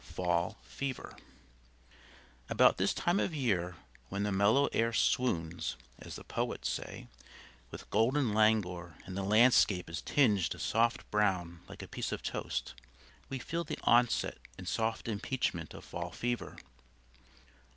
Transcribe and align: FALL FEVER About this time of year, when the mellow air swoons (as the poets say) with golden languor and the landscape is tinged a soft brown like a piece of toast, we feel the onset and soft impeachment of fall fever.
FALL 0.03 0.57
FEVER 0.63 1.15
About 2.49 2.77
this 2.77 2.91
time 2.91 3.19
of 3.19 3.35
year, 3.35 3.75
when 4.09 4.23
the 4.23 4.31
mellow 4.31 4.65
air 4.73 4.91
swoons 4.93 5.75
(as 5.99 6.15
the 6.15 6.23
poets 6.23 6.71
say) 6.71 7.05
with 7.69 7.87
golden 7.91 8.33
languor 8.33 8.95
and 9.05 9.15
the 9.15 9.21
landscape 9.21 9.87
is 9.87 10.01
tinged 10.01 10.55
a 10.55 10.59
soft 10.59 11.07
brown 11.11 11.59
like 11.69 11.83
a 11.83 11.87
piece 11.87 12.11
of 12.11 12.23
toast, 12.23 12.73
we 13.29 13.37
feel 13.37 13.63
the 13.63 13.77
onset 13.83 14.39
and 14.57 14.67
soft 14.67 15.07
impeachment 15.07 15.71
of 15.71 15.85
fall 15.85 16.09
fever. 16.09 16.57